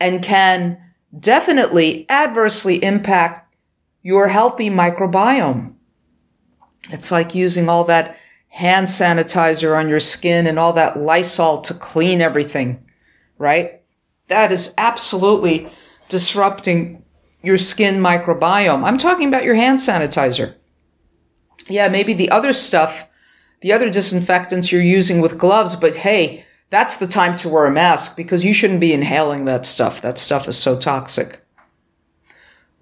and 0.00 0.20
can 0.20 0.76
definitely 1.18 2.04
adversely 2.10 2.82
impact 2.82 3.54
your 4.02 4.26
healthy 4.26 4.68
microbiome. 4.68 5.72
It's 6.90 7.12
like 7.12 7.32
using 7.32 7.68
all 7.68 7.84
that 7.84 8.16
hand 8.52 8.86
sanitizer 8.86 9.78
on 9.78 9.88
your 9.88 9.98
skin 9.98 10.46
and 10.46 10.58
all 10.58 10.74
that 10.74 10.98
Lysol 10.98 11.62
to 11.62 11.72
clean 11.72 12.20
everything, 12.20 12.84
right? 13.38 13.80
That 14.28 14.52
is 14.52 14.74
absolutely 14.76 15.70
disrupting 16.10 17.02
your 17.42 17.56
skin 17.56 17.94
microbiome. 17.96 18.84
I'm 18.84 18.98
talking 18.98 19.26
about 19.28 19.44
your 19.44 19.54
hand 19.54 19.78
sanitizer. 19.78 20.54
Yeah, 21.66 21.88
maybe 21.88 22.12
the 22.12 22.30
other 22.30 22.52
stuff, 22.52 23.08
the 23.62 23.72
other 23.72 23.88
disinfectants 23.88 24.70
you're 24.70 24.82
using 24.82 25.22
with 25.22 25.38
gloves, 25.38 25.74
but 25.74 25.96
hey, 25.96 26.44
that's 26.68 26.96
the 26.96 27.06
time 27.06 27.36
to 27.36 27.48
wear 27.48 27.64
a 27.64 27.72
mask 27.72 28.18
because 28.18 28.44
you 28.44 28.52
shouldn't 28.52 28.80
be 28.80 28.92
inhaling 28.92 29.46
that 29.46 29.64
stuff. 29.64 30.02
That 30.02 30.18
stuff 30.18 30.46
is 30.46 30.58
so 30.58 30.78
toxic. 30.78 31.40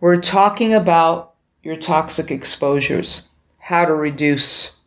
We're 0.01 0.21
talking 0.21 0.75
about 0.75 1.35
your 1.63 1.77
toxic 1.77 2.33
exposures, 2.33 3.29
how 3.61 3.85
to 3.85 3.95
reduce 3.95 4.80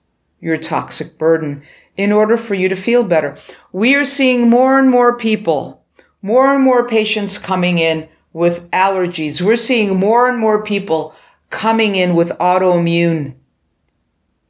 your 0.43 0.57
toxic 0.57 1.17
burden 1.17 1.63
in 1.95 2.11
order 2.11 2.35
for 2.35 2.53
you 2.53 2.67
to 2.67 2.75
feel 2.75 3.03
better. 3.03 3.37
We 3.71 3.95
are 3.95 4.03
seeing 4.05 4.49
more 4.49 4.77
and 4.77 4.89
more 4.89 5.17
people, 5.17 5.85
more 6.21 6.53
and 6.53 6.61
more 6.61 6.85
patients 6.85 7.37
coming 7.37 7.77
in 7.77 8.09
with 8.33 8.69
allergies. 8.71 9.41
We're 9.41 9.55
seeing 9.55 9.97
more 9.97 10.27
and 10.27 10.37
more 10.37 10.63
people 10.63 11.15
coming 11.49 11.95
in 11.95 12.13
with 12.13 12.31
autoimmune 12.39 13.35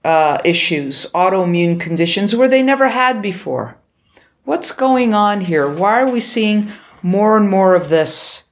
uh, 0.03 0.39
issues, 0.43 1.05
autoimmune 1.13 1.79
conditions 1.79 2.35
where 2.35 2.47
they 2.47 2.63
never 2.63 2.89
had 2.89 3.21
before. 3.21 3.77
What's 4.45 4.71
going 4.71 5.13
on 5.13 5.41
here? 5.41 5.69
Why 5.69 6.01
are 6.01 6.09
we 6.09 6.19
seeing 6.19 6.71
more 7.03 7.37
and 7.37 7.49
more 7.49 7.75
of 7.75 7.89
this? 7.89 8.45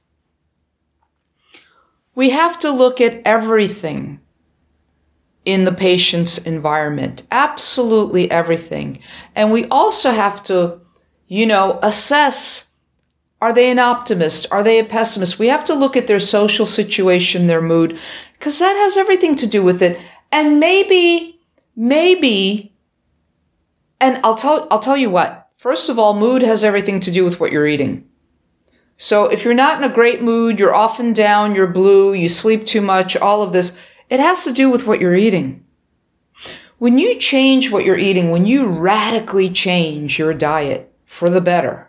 We 2.14 2.30
have 2.30 2.58
to 2.60 2.70
look 2.70 3.00
at 3.00 3.20
everything 3.24 4.20
in 5.44 5.64
the 5.64 5.72
patient's 5.72 6.38
environment. 6.38 7.24
Absolutely 7.30 8.30
everything. 8.30 9.00
And 9.34 9.50
we 9.50 9.64
also 9.66 10.10
have 10.10 10.42
to, 10.44 10.80
you 11.26 11.46
know, 11.46 11.78
assess 11.82 12.72
are 13.42 13.52
they 13.52 13.72
an 13.72 13.80
optimist? 13.80 14.46
Are 14.52 14.62
they 14.62 14.78
a 14.78 14.84
pessimist? 14.84 15.40
We 15.40 15.48
have 15.48 15.64
to 15.64 15.74
look 15.74 15.96
at 15.96 16.06
their 16.06 16.20
social 16.20 16.64
situation, 16.64 17.48
their 17.48 17.60
mood, 17.60 17.98
because 18.34 18.60
that 18.60 18.76
has 18.76 18.96
everything 18.96 19.34
to 19.34 19.48
do 19.48 19.64
with 19.64 19.82
it. 19.82 19.98
And 20.30 20.60
maybe, 20.60 21.40
maybe, 21.74 22.72
and 24.00 24.20
I'll 24.22 24.36
tell, 24.36 24.68
I'll 24.70 24.78
tell 24.78 24.96
you 24.96 25.10
what. 25.10 25.50
First 25.56 25.88
of 25.88 25.98
all, 25.98 26.14
mood 26.14 26.42
has 26.42 26.62
everything 26.62 27.00
to 27.00 27.10
do 27.10 27.24
with 27.24 27.40
what 27.40 27.50
you're 27.50 27.66
eating. 27.66 28.08
So 28.96 29.24
if 29.24 29.44
you're 29.44 29.54
not 29.54 29.82
in 29.82 29.90
a 29.90 29.92
great 29.92 30.22
mood, 30.22 30.60
you're 30.60 30.74
often 30.74 31.12
down, 31.12 31.56
you're 31.56 31.66
blue, 31.66 32.12
you 32.12 32.28
sleep 32.28 32.64
too 32.64 32.80
much, 32.80 33.16
all 33.16 33.42
of 33.42 33.52
this, 33.52 33.76
it 34.12 34.20
has 34.20 34.44
to 34.44 34.52
do 34.52 34.68
with 34.68 34.86
what 34.86 35.00
you're 35.00 35.14
eating. 35.14 35.64
When 36.76 36.98
you 36.98 37.18
change 37.18 37.70
what 37.70 37.86
you're 37.86 37.96
eating, 37.96 38.30
when 38.30 38.44
you 38.44 38.66
radically 38.66 39.48
change 39.48 40.18
your 40.18 40.34
diet 40.34 40.92
for 41.06 41.30
the 41.30 41.40
better, 41.40 41.88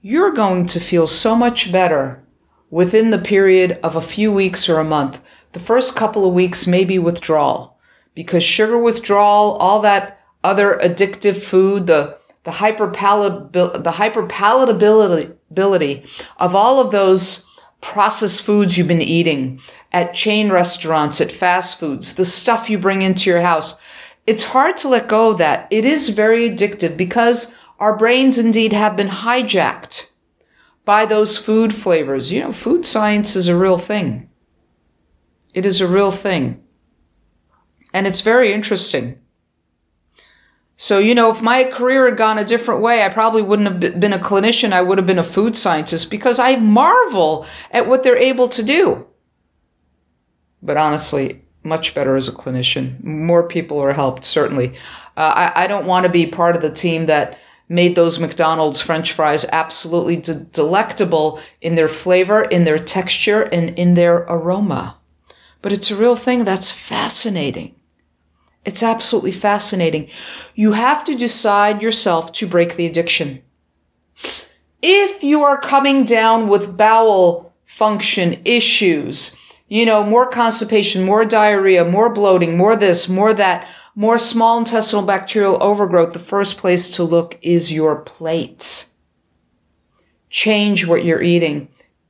you're 0.00 0.32
going 0.32 0.66
to 0.66 0.80
feel 0.80 1.06
so 1.06 1.36
much 1.36 1.70
better 1.70 2.24
within 2.70 3.10
the 3.10 3.20
period 3.20 3.78
of 3.84 3.94
a 3.94 4.02
few 4.02 4.32
weeks 4.32 4.68
or 4.68 4.80
a 4.80 4.84
month. 4.84 5.20
The 5.52 5.60
first 5.60 5.94
couple 5.94 6.26
of 6.26 6.34
weeks 6.34 6.66
may 6.66 6.84
be 6.84 6.98
withdrawal 6.98 7.78
because 8.16 8.42
sugar 8.42 8.76
withdrawal, 8.76 9.52
all 9.58 9.78
that 9.82 10.20
other 10.42 10.76
addictive 10.82 11.36
food, 11.36 11.86
the 11.86 12.18
the 12.42 12.50
hyperpalatability, 12.50 13.84
the 13.84 13.92
hyperpalatability 13.92 16.08
of 16.38 16.56
all 16.56 16.80
of 16.80 16.90
those 16.90 17.44
processed 17.80 18.42
foods 18.42 18.76
you've 18.76 18.88
been 18.88 19.00
eating 19.00 19.60
at 19.92 20.14
chain 20.14 20.50
restaurants, 20.50 21.20
at 21.20 21.32
fast 21.32 21.78
foods, 21.78 22.14
the 22.14 22.24
stuff 22.24 22.70
you 22.70 22.78
bring 22.78 23.02
into 23.02 23.30
your 23.30 23.40
house. 23.40 23.78
It's 24.26 24.44
hard 24.44 24.76
to 24.78 24.88
let 24.88 25.08
go 25.08 25.30
of 25.30 25.38
that. 25.38 25.66
It 25.70 25.84
is 25.84 26.10
very 26.10 26.50
addictive 26.50 26.96
because 26.96 27.54
our 27.78 27.96
brains 27.96 28.38
indeed 28.38 28.72
have 28.72 28.96
been 28.96 29.08
hijacked 29.08 30.12
by 30.84 31.06
those 31.06 31.38
food 31.38 31.74
flavors. 31.74 32.30
You 32.30 32.40
know, 32.40 32.52
food 32.52 32.84
science 32.84 33.36
is 33.36 33.48
a 33.48 33.56
real 33.56 33.78
thing. 33.78 34.28
It 35.54 35.66
is 35.66 35.80
a 35.80 35.86
real 35.86 36.10
thing. 36.10 36.62
And 37.92 38.06
it's 38.06 38.20
very 38.20 38.52
interesting. 38.52 39.19
So, 40.80 40.98
you 40.98 41.14
know, 41.14 41.30
if 41.30 41.42
my 41.42 41.64
career 41.64 42.06
had 42.06 42.16
gone 42.16 42.38
a 42.38 42.44
different 42.44 42.80
way, 42.80 43.04
I 43.04 43.10
probably 43.10 43.42
wouldn't 43.42 43.68
have 43.68 44.00
been 44.00 44.14
a 44.14 44.18
clinician. 44.18 44.72
I 44.72 44.80
would 44.80 44.96
have 44.96 45.06
been 45.06 45.18
a 45.18 45.22
food 45.22 45.54
scientist 45.54 46.10
because 46.10 46.38
I 46.38 46.56
marvel 46.56 47.44
at 47.70 47.86
what 47.86 48.02
they're 48.02 48.16
able 48.16 48.48
to 48.48 48.62
do. 48.62 49.06
But 50.62 50.78
honestly, 50.78 51.44
much 51.62 51.94
better 51.94 52.16
as 52.16 52.28
a 52.28 52.32
clinician. 52.32 53.04
More 53.04 53.46
people 53.46 53.78
are 53.78 53.92
helped, 53.92 54.24
certainly. 54.24 54.70
Uh, 55.18 55.50
I, 55.54 55.64
I, 55.64 55.66
don't 55.66 55.84
want 55.84 56.06
to 56.06 56.10
be 56.10 56.26
part 56.26 56.56
of 56.56 56.62
the 56.62 56.70
team 56.70 57.04
that 57.06 57.38
made 57.68 57.94
those 57.94 58.18
McDonald's 58.18 58.80
french 58.80 59.12
fries 59.12 59.44
absolutely 59.52 60.16
de- 60.16 60.34
delectable 60.44 61.40
in 61.60 61.74
their 61.74 61.88
flavor, 61.88 62.40
in 62.40 62.64
their 62.64 62.78
texture, 62.78 63.42
and 63.42 63.78
in 63.78 63.92
their 63.92 64.20
aroma. 64.30 64.96
But 65.60 65.72
it's 65.72 65.90
a 65.90 65.96
real 65.96 66.16
thing 66.16 66.44
that's 66.44 66.70
fascinating. 66.70 67.74
It's 68.64 68.82
absolutely 68.82 69.32
fascinating. 69.32 70.08
You 70.54 70.72
have 70.72 71.04
to 71.04 71.14
decide 71.14 71.80
yourself 71.80 72.32
to 72.32 72.46
break 72.46 72.76
the 72.76 72.86
addiction. 72.86 73.42
If 74.82 75.22
you 75.22 75.42
are 75.42 75.60
coming 75.60 76.04
down 76.04 76.48
with 76.48 76.76
bowel 76.76 77.54
function 77.64 78.40
issues, 78.44 79.36
you 79.68 79.86
know, 79.86 80.02
more 80.02 80.28
constipation, 80.28 81.04
more 81.04 81.24
diarrhea, 81.24 81.84
more 81.84 82.10
bloating, 82.10 82.56
more 82.56 82.76
this, 82.76 83.08
more 83.08 83.32
that, 83.34 83.66
more 83.94 84.18
small 84.18 84.58
intestinal 84.58 85.04
bacterial 85.04 85.62
overgrowth, 85.62 86.12
the 86.12 86.18
first 86.18 86.58
place 86.58 86.90
to 86.96 87.04
look 87.04 87.38
is 87.42 87.72
your 87.72 87.96
plate. 87.96 88.86
Change 90.28 90.86
what 90.86 91.04
you're 91.04 91.22
eating. 91.22 91.68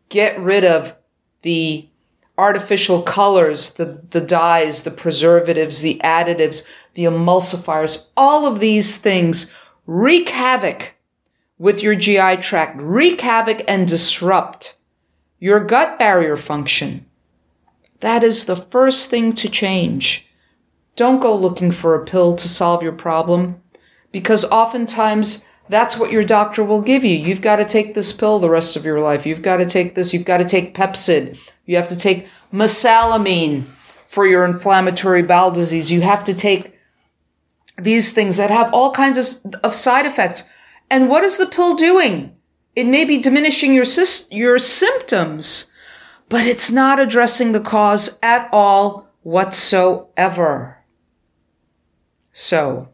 Get 0.09 0.39
rid 0.41 0.65
of 0.65 0.97
the 1.43 1.90
artificial 2.39 3.03
colors, 3.03 3.75
the, 3.75 4.03
the 4.11 4.21
dyes, 4.21 4.83
the 4.83 4.91
preservatives, 4.91 5.81
the 5.81 6.01
additives, 6.03 6.67
the 6.95 7.05
emulsifiers, 7.05 8.09
all 8.17 8.47
of 8.47 8.61
these 8.61 8.97
things 8.97 9.53
wreak 9.87 10.29
havoc 10.31 10.95
with 11.59 11.83
your 11.83 11.95
GI 11.95 12.39
tract, 12.39 12.81
wreak 12.81 13.21
havoc 13.21 13.63
and 13.69 13.87
disrupt 13.87 14.77
your 15.39 15.61
gut 15.61 15.99
barrier 15.99 16.37
function. 16.37 17.07
That 18.01 18.25
is 18.25 18.45
the 18.45 18.57
first 18.57 19.11
thing 19.11 19.33
to 19.35 19.49
change. 19.49 20.27
Don't 20.97 21.21
go 21.21 21.35
looking 21.35 21.71
for 21.71 21.95
a 21.95 22.05
pill 22.05 22.35
to 22.37 22.49
solve 22.49 22.83
your 22.83 22.93
problem 22.93 23.63
because 24.13 24.45
oftentimes 24.47 25.45
that's 25.71 25.97
what 25.97 26.11
your 26.11 26.25
doctor 26.25 26.65
will 26.65 26.83
give 26.83 27.05
you. 27.05 27.17
You've 27.17 27.43
got 27.43 27.57
to 27.57 27.65
take 27.65 27.95
this 27.95 28.13
pill 28.13 28.41
the 28.41 28.51
rest 28.51 28.75
of 28.75 28.85
your 28.85 29.01
life. 29.01 29.25
You've 29.25 29.41
got 29.41 29.59
to 29.59 29.67
take 29.67 29.95
this. 29.95 30.13
You've 30.13 30.25
got 30.25 30.39
to 30.39 30.45
take 30.45 30.75
Pepcid. 30.75 31.39
You 31.65 31.77
have 31.77 31.89
to 31.89 31.97
take 31.97 32.27
mesalamine 32.53 33.67
for 34.09 34.27
your 34.27 34.45
inflammatory 34.45 35.23
bowel 35.23 35.53
disease. 35.53 35.93
You 35.93 36.01
have 36.01 36.25
to 36.25 36.35
take 36.35 36.77
these 37.79 38.13
things 38.13 38.37
that 38.37 38.51
have 38.51 38.75
all 38.75 38.91
kinds 38.91 39.17
of, 39.17 39.55
of 39.63 39.75
side 39.75 40.07
effects. 40.07 40.43
And 40.91 41.09
what 41.09 41.23
is 41.23 41.37
the 41.39 41.47
pill 41.47 41.77
doing? 41.77 42.37
It 42.75 42.87
may 42.87 43.05
be 43.05 43.19
diminishing 43.19 43.73
your, 43.73 43.87
your 44.31 44.59
symptoms, 44.59 45.71
but 46.29 46.47
it's 46.47 46.73
not 46.73 46.99
addressing 46.99 47.53
the 47.53 47.61
cause 47.61 48.19
at 48.25 48.49
all 48.53 49.09
whatsoever. 49.23 50.79
So, 52.33 52.89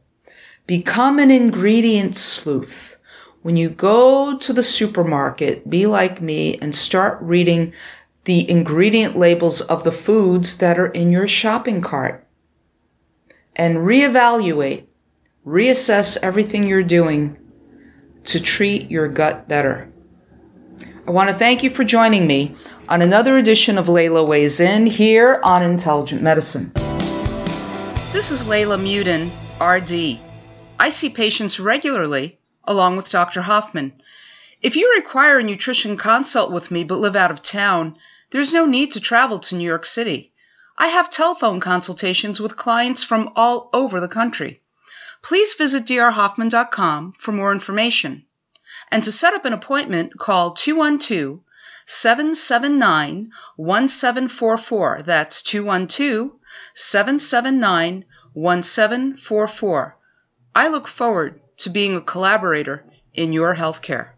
become 0.66 1.18
an 1.18 1.30
ingredient 1.30 2.16
sleuth. 2.16 2.98
When 3.42 3.56
you 3.56 3.70
go 3.70 4.36
to 4.36 4.52
the 4.52 4.62
supermarket, 4.62 5.70
be 5.70 5.86
like 5.86 6.20
me 6.20 6.56
and 6.58 6.74
start 6.74 7.18
reading 7.22 7.72
the 8.24 8.50
ingredient 8.50 9.16
labels 9.16 9.60
of 9.60 9.84
the 9.84 9.92
foods 9.92 10.58
that 10.58 10.78
are 10.78 10.88
in 10.88 11.12
your 11.12 11.28
shopping 11.28 11.80
cart 11.80 12.26
and 13.54 13.78
reevaluate, 13.78 14.86
reassess 15.46 16.18
everything 16.22 16.66
you're 16.66 16.82
doing 16.82 17.38
to 18.24 18.40
treat 18.40 18.90
your 18.90 19.06
gut 19.06 19.46
better. 19.46 19.92
I 21.06 21.12
want 21.12 21.30
to 21.30 21.36
thank 21.36 21.62
you 21.62 21.70
for 21.70 21.84
joining 21.84 22.26
me 22.26 22.56
on 22.88 23.00
another 23.00 23.38
edition 23.38 23.78
of 23.78 23.86
Layla 23.86 24.26
Weighs 24.26 24.58
In 24.58 24.86
here 24.86 25.40
on 25.44 25.62
Intelligent 25.62 26.20
Medicine. 26.20 26.72
This 28.12 28.32
is 28.32 28.42
Layla 28.42 28.76
Muden, 28.76 29.30
RD. 29.60 30.25
I 30.78 30.90
see 30.90 31.08
patients 31.08 31.58
regularly, 31.58 32.38
along 32.64 32.96
with 32.96 33.10
Dr. 33.10 33.40
Hoffman. 33.40 34.00
If 34.60 34.76
you 34.76 34.92
require 34.94 35.38
a 35.38 35.42
nutrition 35.42 35.96
consult 35.96 36.50
with 36.50 36.70
me 36.70 36.84
but 36.84 37.00
live 37.00 37.16
out 37.16 37.30
of 37.30 37.40
town, 37.40 37.96
there's 38.30 38.52
no 38.52 38.66
need 38.66 38.92
to 38.92 39.00
travel 39.00 39.38
to 39.38 39.54
New 39.54 39.64
York 39.66 39.86
City. 39.86 40.34
I 40.76 40.88
have 40.88 41.08
telephone 41.08 41.60
consultations 41.60 42.40
with 42.40 42.56
clients 42.56 43.02
from 43.02 43.32
all 43.36 43.70
over 43.72 44.00
the 44.00 44.08
country. 44.08 44.60
Please 45.22 45.54
visit 45.54 45.86
drhoffman.com 45.86 47.14
for 47.18 47.32
more 47.32 47.52
information. 47.52 48.26
And 48.90 49.02
to 49.04 49.10
set 49.10 49.32
up 49.32 49.46
an 49.46 49.54
appointment, 49.54 50.18
call 50.18 50.50
212 50.50 51.40
779 51.86 53.30
1744. 53.56 55.00
That's 55.02 55.40
212 55.42 56.32
779 56.74 58.04
1744. 58.34 59.95
I 60.56 60.68
look 60.68 60.88
forward 60.88 61.38
to 61.58 61.68
being 61.68 61.94
a 61.96 62.00
collaborator 62.00 62.82
in 63.12 63.34
your 63.34 63.54
healthcare. 63.54 64.12